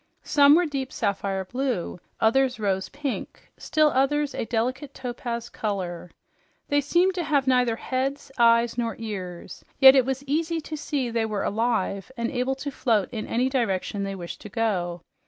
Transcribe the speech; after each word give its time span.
Some 0.23 0.55
were 0.55 0.65
deep 0.65 0.91
sapphire 0.91 1.45
blue; 1.45 1.99
others 2.19 2.59
rose 2.59 2.89
pink; 2.89 3.51
still 3.55 3.89
others 3.89 4.33
a 4.33 4.45
delicate 4.45 4.95
topaz 4.95 5.47
color. 5.47 6.09
They 6.69 6.81
seemed 6.81 7.13
to 7.13 7.23
have 7.23 7.45
neither 7.45 7.75
heads, 7.75 8.31
eyes 8.39 8.79
nor 8.79 8.95
ears, 8.97 9.63
yet 9.77 9.95
it 9.95 10.03
was 10.07 10.23
easy 10.23 10.59
to 10.59 10.75
see 10.75 11.11
they 11.11 11.25
were 11.27 11.43
alive 11.43 12.11
and 12.17 12.31
able 12.31 12.55
to 12.55 12.71
float 12.71 13.09
in 13.11 13.27
any 13.27 13.47
direction 13.47 14.01
they 14.01 14.15
wished 14.15 14.41
to 14.41 14.49
go. 14.49 15.03